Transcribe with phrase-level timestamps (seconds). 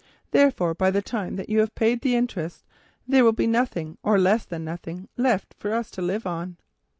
[0.31, 2.65] Therefore, by the time that you have paid the interest,
[3.07, 6.57] there will be nothing, or less than nothing, left for us to live on."